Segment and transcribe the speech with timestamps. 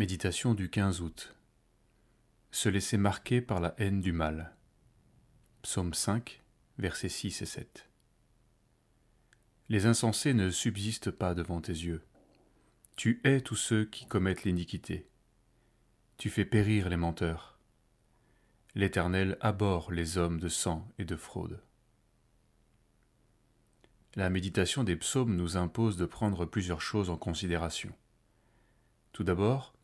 [0.00, 1.34] Méditation du 15 août.
[2.52, 4.56] Se laisser marquer par la haine du mal.
[5.60, 6.40] Psaume 5,
[6.78, 7.86] versets 6 et 7.
[9.68, 12.02] Les insensés ne subsistent pas devant tes yeux.
[12.96, 15.06] Tu hais tous ceux qui commettent l'iniquité.
[16.16, 17.58] Tu fais périr les menteurs.
[18.74, 21.60] L'Éternel abhorre les hommes de sang et de fraude.
[24.14, 27.92] La méditation des psaumes nous impose de prendre plusieurs choses en considération.
[29.12, 29.74] Tout d'abord,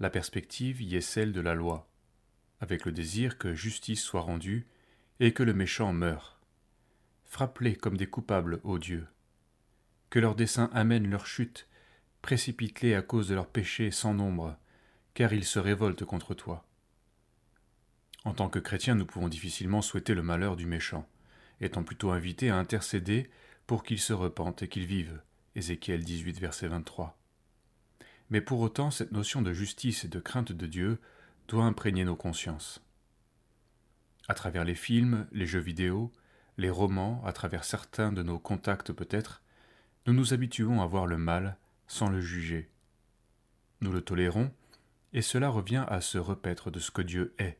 [0.00, 1.86] la perspective y est celle de la loi,
[2.60, 4.66] avec le désir que justice soit rendue
[5.20, 6.40] et que le méchant meure.
[7.26, 9.06] Frappe-les comme des coupables, ô Dieu.
[10.08, 11.68] Que leur dessein amène leur chute,
[12.22, 14.56] précipite-les à cause de leurs péchés sans nombre,
[15.14, 16.66] car ils se révoltent contre toi.
[18.24, 21.08] En tant que chrétiens, nous pouvons difficilement souhaiter le malheur du méchant,
[21.60, 23.30] étant plutôt invités à intercéder
[23.66, 25.20] pour qu'il se repente et qu'il vive.
[25.54, 27.19] Ézéchiel 18, verset 23.
[28.30, 30.98] Mais pour autant, cette notion de justice et de crainte de Dieu
[31.48, 32.82] doit imprégner nos consciences.
[34.28, 36.12] À travers les films, les jeux vidéo,
[36.56, 39.42] les romans, à travers certains de nos contacts peut-être,
[40.06, 41.56] nous nous habituons à voir le mal
[41.88, 42.70] sans le juger.
[43.80, 44.52] Nous le tolérons,
[45.12, 47.58] et cela revient à se repaître de ce que Dieu est.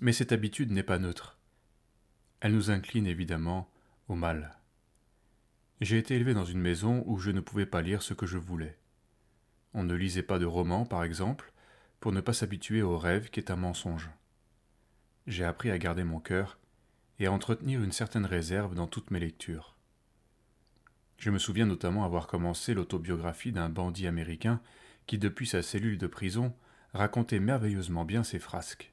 [0.00, 1.36] Mais cette habitude n'est pas neutre.
[2.40, 3.70] Elle nous incline évidemment
[4.08, 4.56] au mal.
[5.82, 8.38] J'ai été élevé dans une maison où je ne pouvais pas lire ce que je
[8.38, 8.79] voulais.
[9.72, 11.52] On ne lisait pas de romans, par exemple,
[12.00, 14.10] pour ne pas s'habituer au rêve qui est un mensonge.
[15.26, 16.58] J'ai appris à garder mon cœur
[17.18, 19.76] et à entretenir une certaine réserve dans toutes mes lectures.
[21.18, 24.60] Je me souviens notamment avoir commencé l'autobiographie d'un bandit américain
[25.06, 26.54] qui, depuis sa cellule de prison,
[26.94, 28.92] racontait merveilleusement bien ses frasques.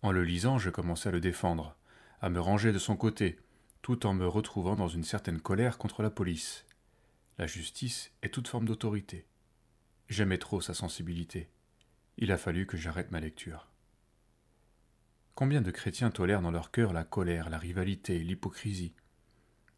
[0.00, 1.76] En le lisant, je commençais à le défendre,
[2.20, 3.38] à me ranger de son côté,
[3.82, 6.64] tout en me retrouvant dans une certaine colère contre la police.
[7.36, 9.26] La justice est toute forme d'autorité.
[10.08, 11.48] J'aimais trop sa sensibilité.
[12.18, 13.68] Il a fallu que j'arrête ma lecture.
[15.34, 18.94] Combien de chrétiens tolèrent dans leur cœur la colère, la rivalité, l'hypocrisie?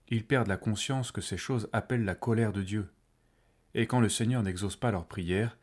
[0.08, 2.92] Ils perdent la conscience que ces choses appellent la colère de Dieu.
[3.74, 5.56] Et quand le Seigneur n'exauce pas leurs prières,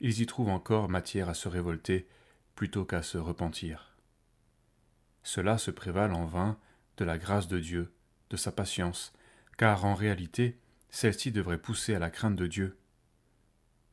[0.00, 2.08] ils y trouvent encore matière à se révolter
[2.54, 3.96] plutôt qu'à se repentir.
[5.22, 6.58] Cela se prévalent en vain
[6.96, 7.92] de la grâce de Dieu,
[8.30, 9.12] de sa patience,
[9.56, 10.58] car en réalité,
[10.90, 12.78] celle-ci devrait pousser à la crainte de Dieu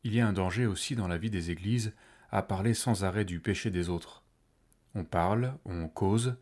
[0.06, 1.92] il y a un danger aussi dans la vie des églises
[2.30, 4.24] à parler sans arrêt du péché des autres.
[4.94, 6.36] On parle, on cause,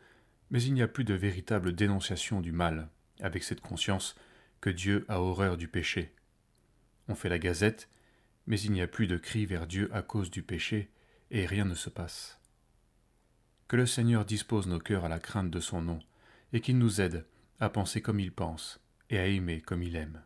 [0.51, 2.89] mais il n'y a plus de véritable dénonciation du mal,
[3.21, 4.15] avec cette conscience
[4.59, 6.13] que Dieu a horreur du péché.
[7.07, 7.87] On fait la gazette,
[8.47, 10.91] mais il n'y a plus de cri vers Dieu à cause du péché,
[11.31, 12.41] et rien ne se passe.
[13.69, 15.99] Que le Seigneur dispose nos cœurs à la crainte de son nom,
[16.51, 17.25] et qu'il nous aide
[17.61, 20.21] à penser comme il pense, et à aimer comme il aime.